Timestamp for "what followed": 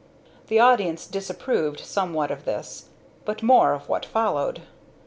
3.87-4.63